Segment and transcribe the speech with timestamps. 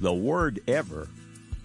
[0.00, 1.08] The word ever,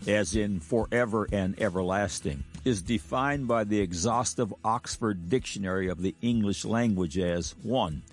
[0.06, 6.66] as in forever and everlasting, is defined by the exhaustive Oxford Dictionary of the English
[6.66, 8.04] language as 1.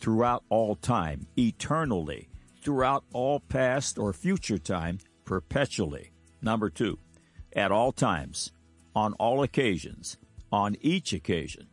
[0.00, 2.30] Throughout all time, eternally,
[2.62, 6.10] throughout all past or future time, perpetually.
[6.40, 6.98] Number 2.
[7.54, 8.52] At all times,
[8.94, 10.16] on all occasions,
[10.50, 11.66] on each occasion.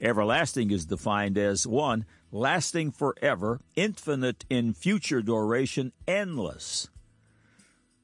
[0.00, 2.06] Everlasting is defined as 1.
[2.30, 6.86] Lasting forever, infinite in future duration, endless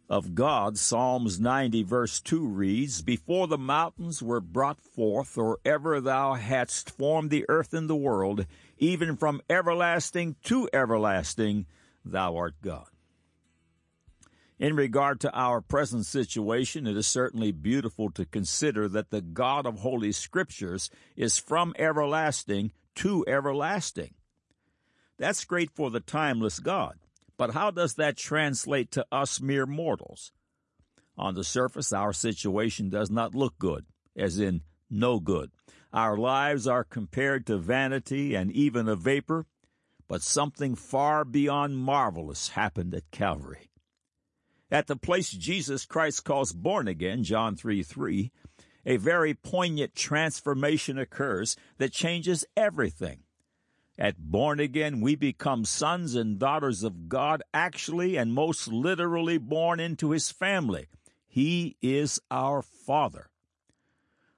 [0.09, 6.01] of God, Psalms 90 verse 2 reads, Before the mountains were brought forth, or ever
[6.01, 8.47] thou hadst formed the earth and the world,
[8.79, 11.67] even from everlasting to everlasting,
[12.05, 12.89] thou art God.
[14.59, 19.67] In regard to our present situation, it is certainly beautiful to consider that the God
[19.67, 24.15] of Holy Scriptures is from everlasting to everlasting.
[25.19, 26.99] That's great for the timeless God.
[27.37, 30.33] But how does that translate to us mere mortals?
[31.17, 35.51] On the surface, our situation does not look good, as in no good.
[35.93, 39.47] Our lives are compared to vanity and even a vapor,
[40.09, 43.71] but something far beyond marvelous happened at Calvary.
[44.71, 48.33] At the place Jesus Christ calls born again, John 3 3,
[48.87, 53.24] a very poignant transformation occurs that changes everything.
[53.99, 59.79] At born again, we become sons and daughters of God, actually and most literally born
[59.79, 60.89] into His family.
[61.29, 63.31] He is our Father.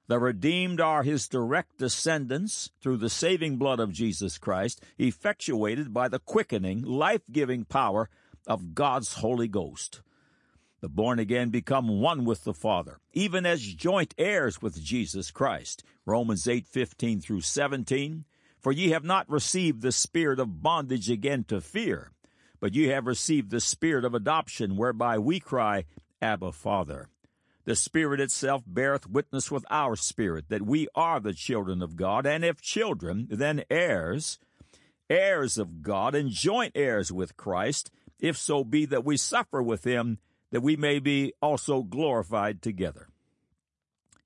[0.08, 6.08] The redeemed are His direct descendants through the saving blood of Jesus Christ, effectuated by
[6.08, 8.10] the quickening, life giving power
[8.46, 10.02] of God's Holy Ghost.
[10.80, 15.82] The born again become one with the Father, even as joint heirs with Jesus Christ.
[16.04, 18.26] Romans 8 15 through 17.
[18.66, 22.10] For ye have not received the spirit of bondage again to fear,
[22.58, 25.84] but ye have received the spirit of adoption, whereby we cry,
[26.20, 27.08] Abba, Father.
[27.64, 32.26] The Spirit itself beareth witness with our spirit that we are the children of God,
[32.26, 34.40] and if children, then heirs,
[35.08, 39.84] heirs of God, and joint heirs with Christ, if so be that we suffer with
[39.84, 40.18] him,
[40.50, 43.06] that we may be also glorified together.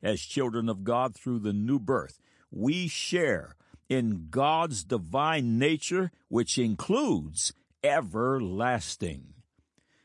[0.02, 3.54] As children of God through the new birth, we share
[3.90, 7.52] in God's divine nature, which includes
[7.82, 9.34] everlasting.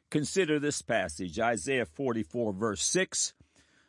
[0.09, 3.33] Consider this passage, Isaiah 44, verse 6.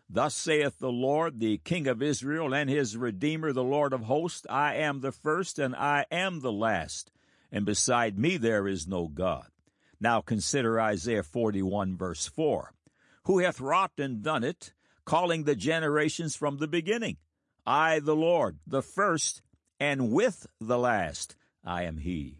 [0.08, 4.46] Thus saith the Lord, the King of Israel, and his Redeemer, the Lord of hosts,
[4.48, 7.10] I am the first, and I am the last,
[7.50, 9.46] and beside me there is no God.
[9.98, 12.72] Now consider Isaiah 41, verse 4.
[13.24, 14.74] Who hath wrought and done it,
[15.04, 17.16] calling the generations from the beginning?
[17.66, 19.42] I, the Lord, the first,
[19.78, 22.38] and with the last I am He.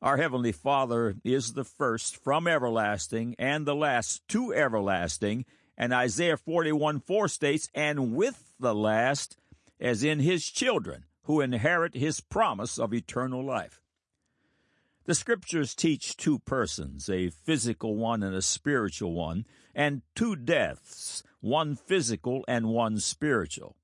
[0.00, 5.44] Our Heavenly Father is the first from everlasting and the last to everlasting,
[5.76, 9.36] and Isaiah 41 4 states, and with the last,
[9.80, 13.80] as in His children who inherit His promise of eternal life.
[15.04, 21.22] The scriptures teach two persons, a physical one and a spiritual one, and two deaths,
[21.40, 23.74] one physical and one spiritual.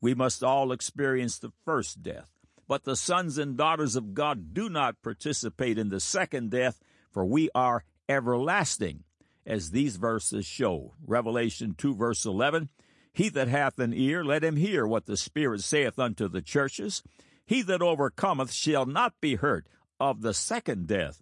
[0.00, 2.30] We must all experience the first death.
[2.66, 6.80] But the sons and daughters of God do not participate in the second death,
[7.10, 9.04] for we are everlasting,
[9.44, 10.94] as these verses show.
[11.04, 12.68] Revelation 2 verse 11,
[13.12, 17.02] He that hath an ear, let him hear what the Spirit saith unto the churches.
[17.44, 19.66] He that overcometh shall not be hurt
[19.98, 21.20] of the second death.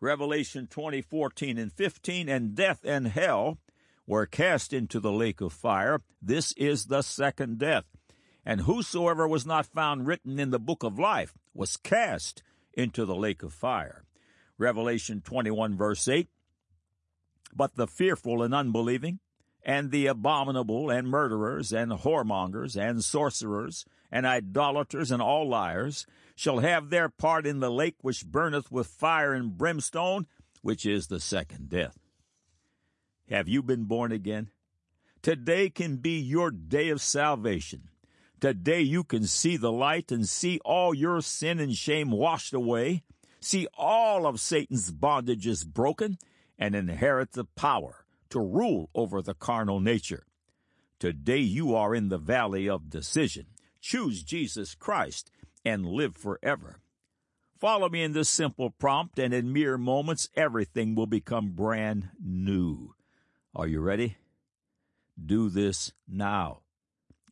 [0.00, 3.58] Revelation 20, 14 and 15, and death and hell
[4.06, 6.00] were cast into the lake of fire.
[6.22, 7.84] This is the second death
[8.46, 13.16] and whosoever was not found written in the book of life was cast into the
[13.16, 14.04] lake of fire.
[14.56, 16.28] Revelation 21 verse 8.
[17.54, 19.18] But the fearful and unbelieving,
[19.64, 26.06] and the abominable, and murderers, and whoremongers, and sorcerers, and idolaters, and all liars,
[26.36, 30.26] shall have their part in the lake which burneth with fire and brimstone,
[30.62, 31.98] which is the second death.
[33.28, 34.50] Have you been born again?
[35.20, 37.88] Today can be your day of salvation.
[38.40, 43.02] Today you can see the light and see all your sin and shame washed away,
[43.40, 46.18] see all of Satan's bondages broken,
[46.58, 50.26] and inherit the power to rule over the carnal nature.
[50.98, 53.46] Today you are in the valley of decision.
[53.80, 55.30] Choose Jesus Christ
[55.64, 56.80] and live forever.
[57.58, 62.94] Follow me in this simple prompt, and in mere moments, everything will become brand new.
[63.54, 64.18] Are you ready?
[65.24, 66.60] Do this now.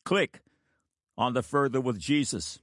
[0.05, 0.41] Click
[1.17, 2.59] on the Further with Jesus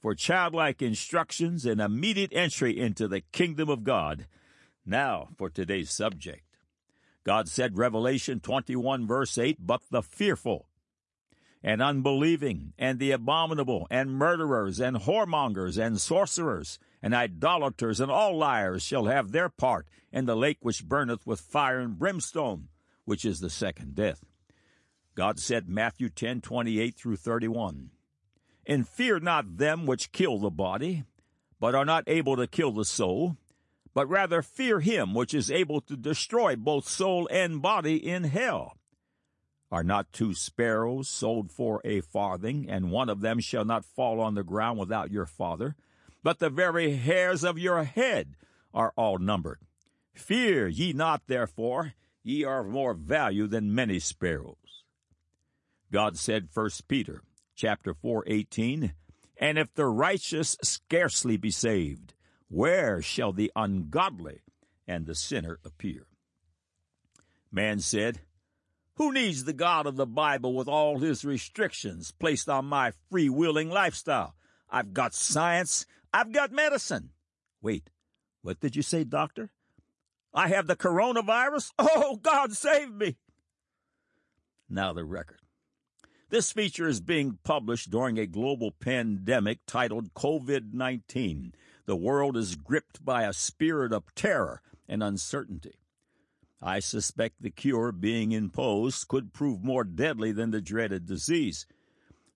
[0.00, 4.26] for childlike instructions and immediate entry into the kingdom of God.
[4.84, 6.42] Now for today's subject.
[7.24, 10.66] God said, Revelation 21, verse 8, but the fearful
[11.62, 18.36] and unbelieving and the abominable and murderers and whoremongers and sorcerers and idolaters and all
[18.36, 22.68] liars shall have their part in the lake which burneth with fire and brimstone,
[23.06, 24.22] which is the second death.
[25.14, 27.90] God said, Matthew 10, 28 through 31,
[28.66, 31.04] And fear not them which kill the body,
[31.60, 33.36] but are not able to kill the soul,
[33.94, 38.76] but rather fear him which is able to destroy both soul and body in hell.
[39.70, 44.20] Are not two sparrows sold for a farthing, and one of them shall not fall
[44.20, 45.74] on the ground without your Father?
[46.22, 48.36] But the very hairs of your head
[48.72, 49.60] are all numbered.
[50.12, 54.63] Fear ye not, therefore, ye are of more value than many sparrows.
[55.94, 57.22] God said, 1 Peter
[57.54, 58.94] chapter 4, 18,
[59.36, 62.14] And if the righteous scarcely be saved,
[62.48, 64.40] where shall the ungodly
[64.88, 66.08] and the sinner appear?
[67.52, 68.22] Man said,
[68.96, 73.28] Who needs the God of the Bible with all his restrictions placed on my free
[73.28, 74.34] willing lifestyle?
[74.68, 77.10] I've got science, I've got medicine.
[77.62, 77.88] Wait,
[78.42, 79.52] what did you say, doctor?
[80.34, 81.70] I have the coronavirus?
[81.78, 83.16] Oh, God save me!
[84.68, 85.43] Now the record.
[86.34, 91.54] This feature is being published during a global pandemic titled COVID 19
[91.86, 95.76] the world is gripped by a spirit of terror and uncertainty.
[96.60, 101.68] I suspect the cure being imposed could prove more deadly than the dreaded disease.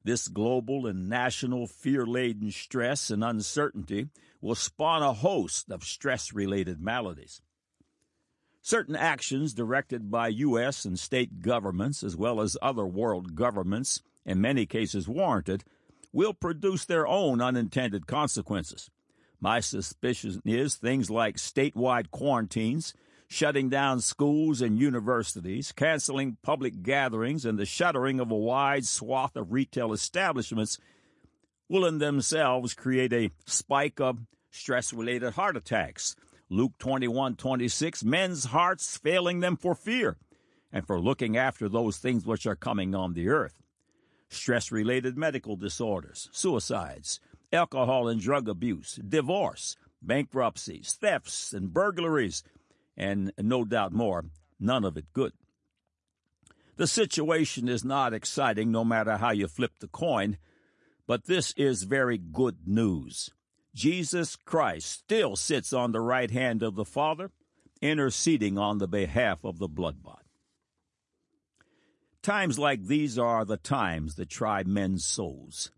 [0.05, 4.11] This global and national fear laden stress and uncertainty
[4.41, 7.43] will spawn a host of stress related maladies.
[8.61, 10.85] Certain actions directed by U.S.
[10.85, 15.65] and state governments, as well as other world governments, in many cases warranted,
[16.13, 18.91] will produce their own unintended consequences.
[19.41, 22.93] My suspicion is things like statewide quarantines,
[23.29, 29.37] shutting down schools and universities, canceling public gatherings, and the shuttering of a wide swath
[29.37, 30.79] of retail establishments
[31.69, 34.19] will in themselves create a spike of
[34.51, 36.17] stress related heart attacks.
[36.51, 40.17] Luke 21 26, men's hearts failing them for fear
[40.73, 43.63] and for looking after those things which are coming on the earth.
[44.31, 47.21] Stress related medical disorders, suicides,
[47.53, 52.43] alcohol and drug abuse, divorce, bankruptcies, thefts, and burglaries,
[52.97, 54.25] and no doubt more,
[54.61, 55.33] none of it good.
[56.77, 60.39] The situation is not exciting no matter how you flip the coin,
[61.07, 63.31] but this is very good news.
[63.75, 67.31] Jesus Christ still sits on the right hand of the Father,
[67.81, 70.25] interceding on the behalf of the blood bought.
[72.23, 75.71] Times like these are the times that try men's souls.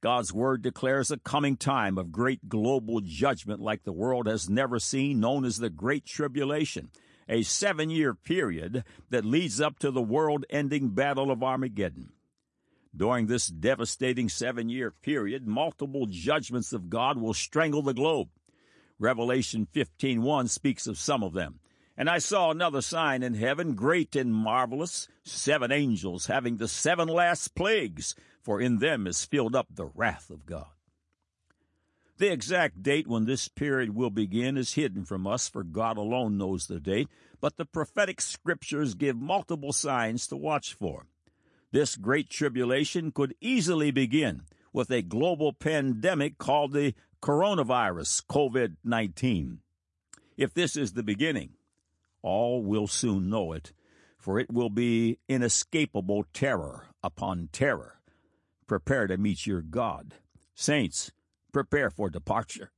[0.00, 4.78] God's word declares a coming time of great global judgment like the world has never
[4.78, 6.90] seen, known as the Great Tribulation,
[7.28, 12.12] a seven year period that leads up to the world ending Battle of Armageddon.
[12.96, 18.28] During this devastating seven year period, multiple judgments of God will strangle the globe.
[18.98, 21.60] Revelation 15:1 speaks of some of them.
[21.96, 27.08] And I saw another sign in heaven, great and marvelous, seven angels having the seven
[27.08, 30.68] last plagues, for in them is filled up the wrath of God.
[32.18, 36.36] The exact date when this period will begin is hidden from us, for God alone
[36.36, 37.08] knows the date,
[37.40, 41.06] but the prophetic scriptures give multiple signs to watch for.
[41.70, 49.60] This great tribulation could easily begin with a global pandemic called the coronavirus, COVID 19.
[50.36, 51.50] If this is the beginning,
[52.22, 53.72] all will soon know it,
[54.16, 57.98] for it will be inescapable terror upon terror
[58.68, 60.14] prepare to meet your God.
[60.54, 61.10] Saints,
[61.52, 62.70] prepare for departure.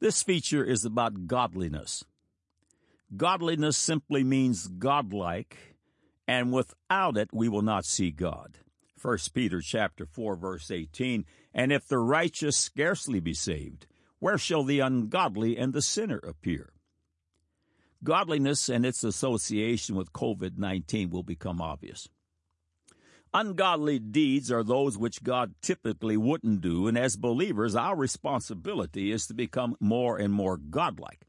[0.00, 2.04] This feature is about godliness.
[3.16, 5.75] Godliness simply means godlike,
[6.26, 8.58] and without it we will not see God.
[9.00, 13.86] 1 Peter chapter 4 verse 18, and if the righteous scarcely be saved,
[14.18, 16.72] where shall the ungodly and the sinner appear?
[18.02, 22.08] Godliness and its association with COVID-19 will become obvious.
[23.34, 29.26] Ungodly deeds are those which God typically wouldn't do, and as believers, our responsibility is
[29.26, 31.26] to become more and more godlike.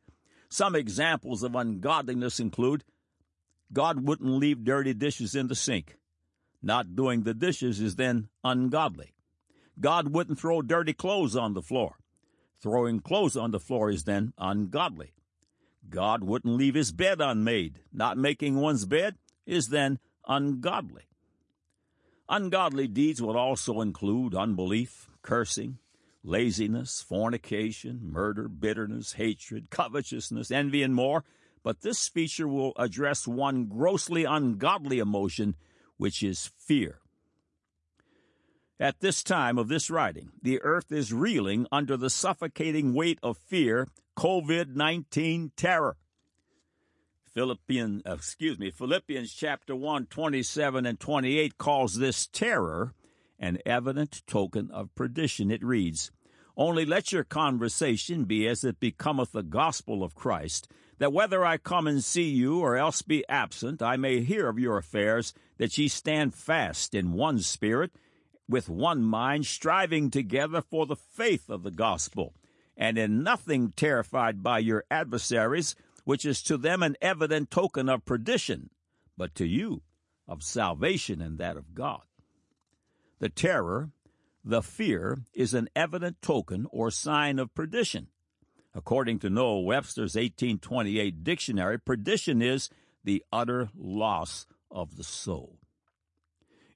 [0.49, 2.85] Some examples of ungodliness include
[3.71, 5.97] God wouldn't leave dirty dishes in the sink.
[6.61, 9.13] Not doing the dishes is then ungodly.
[9.79, 11.97] God wouldn't throw dirty clothes on the floor.
[12.61, 15.13] Throwing clothes on the floor is then ungodly.
[15.89, 17.79] God wouldn't leave his bed unmade.
[17.93, 21.03] Not making one's bed is then ungodly.
[22.27, 25.77] Ungodly deeds would also include unbelief, cursing,
[26.23, 31.23] laziness, fornication, murder, bitterness, hatred, covetousness, envy, and more.
[31.67, 35.57] But this feature will address one grossly ungodly emotion,
[35.97, 37.01] which is fear.
[38.79, 43.37] At this time of this writing, the earth is reeling under the suffocating weight of
[43.37, 45.97] fear, COVID 19 terror.
[47.33, 52.93] Philippians, uh, excuse me, Philippians chapter 1, 27 and 28 calls this terror
[53.37, 55.51] an evident token of perdition.
[55.51, 56.11] It reads,
[56.55, 61.57] Only let your conversation be as it becometh the gospel of Christ, that whether I
[61.57, 65.77] come and see you or else be absent, I may hear of your affairs, that
[65.77, 67.91] ye stand fast in one spirit,
[68.49, 72.33] with one mind, striving together for the faith of the gospel,
[72.75, 75.75] and in nothing terrified by your adversaries,
[76.05, 78.69] which is to them an evident token of perdition,
[79.17, 79.81] but to you
[80.27, 82.01] of salvation and that of God.
[83.19, 83.89] The terror,
[84.43, 88.07] the fear, is an evident token or sign of perdition.
[88.77, 92.69] According to Noah Webster's 1828 dictionary, perdition is
[93.03, 95.57] the utter loss of the soul.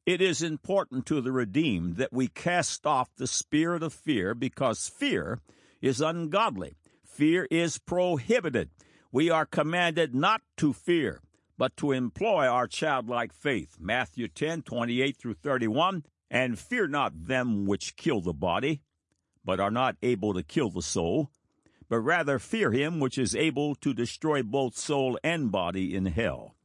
[0.03, 4.89] It is important to the redeemed that we cast off the spirit of fear because
[4.89, 5.41] fear
[5.79, 6.73] is ungodly.
[7.05, 8.71] Fear is prohibited.
[9.11, 11.21] We are commanded not to fear,
[11.55, 13.77] but to employ our childlike faith.
[13.79, 16.03] Matthew 10, 28 through 31.
[16.31, 18.81] And fear not them which kill the body,
[19.45, 21.29] but are not able to kill the soul,
[21.91, 26.55] but rather fear him which is able to destroy both soul and body in hell.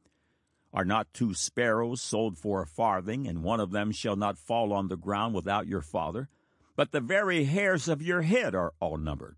[0.73, 4.71] Are not two sparrows sold for a farthing, and one of them shall not fall
[4.71, 6.29] on the ground without your Father?
[6.77, 9.35] But the very hairs of your head are all numbered.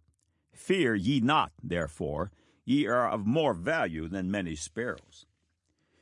[0.53, 2.29] Fear ye not, therefore,
[2.65, 5.25] ye are of more value than many sparrows.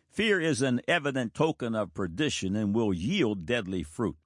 [0.09, 4.17] Fear is an evident token of perdition and will yield deadly fruit.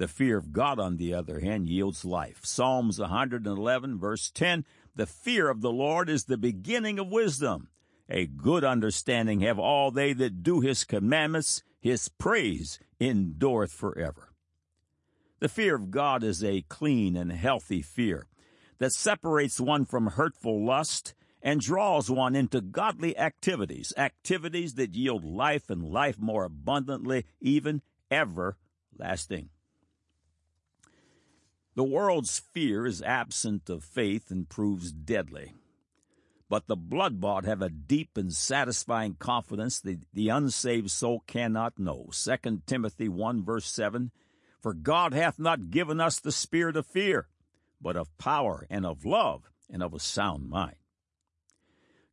[0.00, 2.40] The fear of God, on the other hand, yields life.
[2.42, 4.64] Psalms 111, verse 10
[5.00, 7.70] The fear of the Lord is the beginning of wisdom.
[8.10, 11.62] A good understanding have all they that do his commandments.
[11.80, 14.34] His praise endureth forever.
[15.38, 18.26] The fear of God is a clean and healthy fear
[18.76, 25.24] that separates one from hurtful lust and draws one into godly activities, activities that yield
[25.24, 27.80] life and life more abundantly, even
[28.10, 29.48] everlasting.
[31.74, 35.54] The world's fear is absent of faith and proves deadly.
[36.48, 41.78] But the blood bought have a deep and satisfying confidence that the unsaved soul cannot
[41.78, 42.10] know.
[42.12, 44.10] 2 Timothy 1 verse 7
[44.58, 47.28] For God hath not given us the spirit of fear,
[47.80, 50.74] but of power and of love and of a sound mind.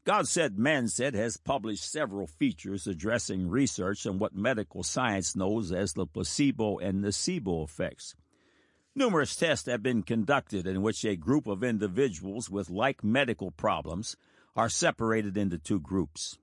[0.06, 5.72] God Said, Man Said has published several features addressing research on what medical science knows
[5.72, 8.16] as the placebo and nocebo effects.
[8.98, 14.18] Numerous tests have been conducted in which a group of individuals with like medical problems
[14.56, 16.40] are separated into two groups.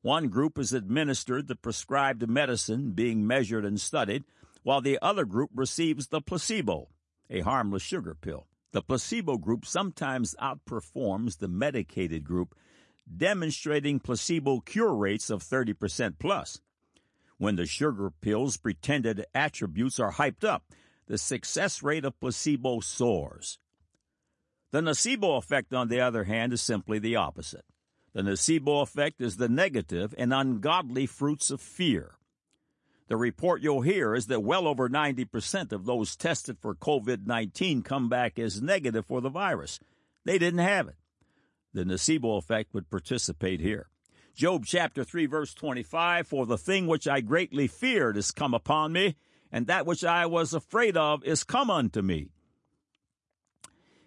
[0.00, 4.22] One group is administered the prescribed medicine being measured and studied,
[4.62, 6.86] while the other group receives the placebo,
[7.28, 8.46] a harmless sugar pill.
[8.70, 12.54] The placebo group sometimes outperforms the medicated group
[13.12, 16.60] demonstrating placebo cure rates of 30% plus.
[17.38, 20.62] When the sugar pill's pretended attributes are hyped up,
[21.08, 23.58] the success rate of placebo soars.
[24.70, 27.64] The nocebo effect, on the other hand, is simply the opposite.
[28.12, 32.12] The nocebo effect is the negative and ungodly fruits of fear.
[33.08, 37.82] The report you'll hear is that well over 90% of those tested for COVID 19
[37.82, 39.80] come back as negative for the virus.
[40.24, 40.96] They didn't have it
[41.72, 43.88] the nocebo effect would participate here.
[44.34, 48.92] Job chapter 3 verse 25, For the thing which I greatly feared has come upon
[48.92, 49.16] me,
[49.52, 52.28] and that which I was afraid of is come unto me.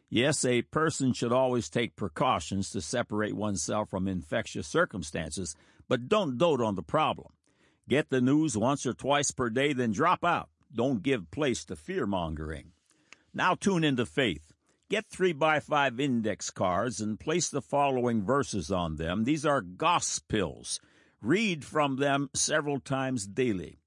[0.09, 5.55] Yes, a person should always take precautions to separate oneself from infectious circumstances,
[5.87, 7.31] but don't dote on the problem.
[7.87, 10.49] Get the news once or twice per day, then drop out.
[10.73, 12.71] Don't give place to fear mongering.
[13.33, 14.51] Now tune into faith.
[14.89, 19.23] Get three by five index cards and place the following verses on them.
[19.23, 20.81] These are gospels.
[21.21, 23.79] Read from them several times daily.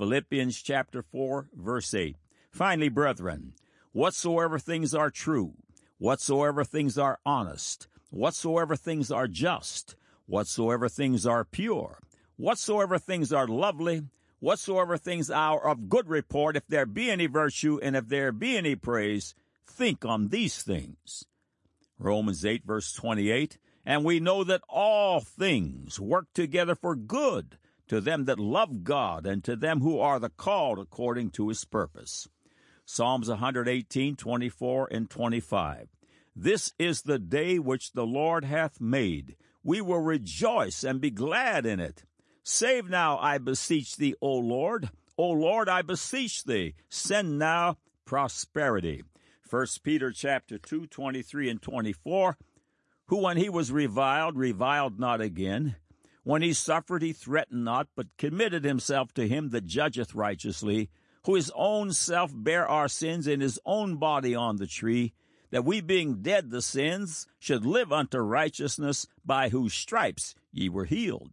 [0.00, 2.16] Philippians chapter 4, verse 8.
[2.50, 3.52] Finally, brethren,
[3.92, 5.52] whatsoever things are true,
[5.98, 11.98] whatsoever things are honest, whatsoever things are just, whatsoever things are pure,
[12.38, 14.04] whatsoever things are lovely,
[14.38, 18.56] whatsoever things are of good report, if there be any virtue and if there be
[18.56, 19.34] any praise,
[19.66, 21.26] think on these things.
[21.98, 27.58] Romans 8, verse 28 And we know that all things work together for good
[27.90, 31.64] to them that love God and to them who are the called according to his
[31.64, 32.28] purpose.
[32.84, 35.88] Psalms 118, 24, and 25.
[36.36, 39.34] This is the day which the Lord hath made.
[39.64, 42.04] We will rejoice and be glad in it.
[42.44, 44.88] Save now, I beseech thee, O Lord.
[45.18, 49.02] O Lord, I beseech thee, send now prosperity.
[49.50, 52.36] 1 Peter chapter 2, 23 and 24.
[53.06, 55.74] Who when he was reviled, reviled not again.
[56.22, 60.90] When he suffered, he threatened not, but committed himself to him that judgeth righteously,
[61.24, 65.14] who his own self bare our sins in his own body on the tree,
[65.50, 70.84] that we being dead to sins should live unto righteousness, by whose stripes ye were
[70.84, 71.30] healed.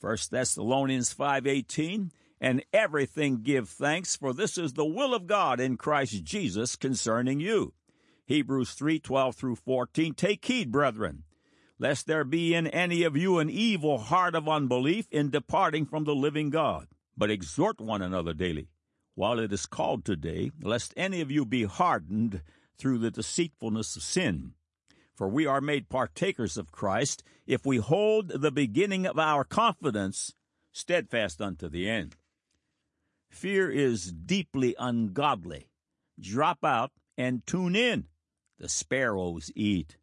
[0.00, 5.76] 1 Thessalonians 5:18 and everything give thanks for this is the will of God in
[5.76, 7.72] Christ Jesus concerning you.
[8.26, 11.24] Hebrews 3:12 through 14 Take heed brethren
[11.78, 16.04] lest there be in any of you an evil heart of unbelief in departing from
[16.04, 16.88] the living God.
[17.16, 18.68] But exhort one another daily,
[19.14, 22.42] while it is called today, lest any of you be hardened
[22.78, 24.52] through the deceitfulness of sin.
[25.14, 30.34] For we are made partakers of Christ if we hold the beginning of our confidence
[30.72, 32.16] steadfast unto the end.
[33.30, 35.68] Fear is deeply ungodly.
[36.20, 38.06] Drop out and tune in.
[38.58, 39.96] The sparrows eat.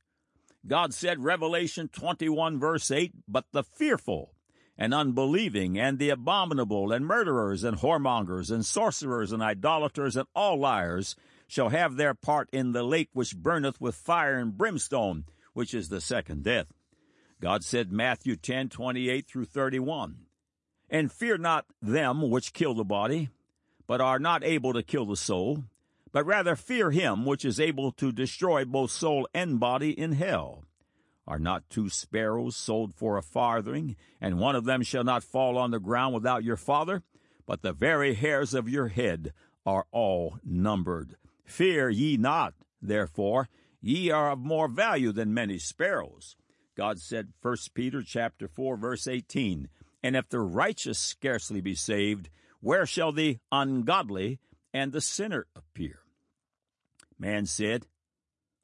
[0.66, 4.34] God said, Revelation 21, verse 8, But the fearful
[4.78, 10.58] and unbelieving and the abominable and murderers and whoremongers and sorcerers and idolaters and all
[10.58, 11.16] liars
[11.48, 15.90] shall have their part in the lake which burneth with fire and brimstone, which is
[15.90, 16.68] the second death.
[17.42, 20.26] God said, Matthew 10, 28 through 31,
[20.90, 23.30] And fear not them which kill the body,
[23.86, 25.66] but are not able to kill the soul,
[26.14, 30.64] but rather fear him which is able to destroy both soul and body in hell.
[31.28, 35.58] Are not two sparrows sold for a farthing, and one of them shall not fall
[35.58, 37.02] on the ground without your Father?
[37.46, 39.34] But the very hairs of your head
[39.66, 41.16] are all numbered.
[41.46, 43.50] Fear ye not, therefore,
[43.82, 46.36] ye are of more value than many sparrows.
[46.76, 49.68] God said, 1 Peter chapter 4, verse 18,
[50.04, 54.40] And if the righteous scarcely be saved, where shall the ungodly
[54.74, 56.03] and the sinner appear?
[57.24, 57.88] Man said,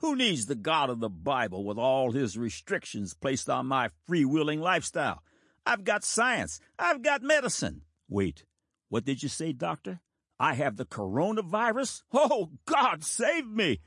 [0.02, 4.60] Who needs the God of the Bible with all his restrictions placed on my free-willing
[4.60, 5.24] lifestyle?
[5.66, 6.60] I've got science.
[6.78, 7.84] I've got medicine.
[8.10, 8.44] Wait,
[8.90, 10.02] what did you say, doctor?
[10.42, 12.04] I have the coronavirus?
[12.12, 13.80] Oh, God, save me!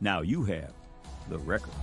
[0.00, 0.72] Now you have
[1.28, 1.74] the record.